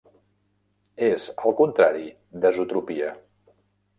És 1.07 1.27
el 1.49 1.53
contrari 1.59 2.09
d'esotropia. 2.45 3.13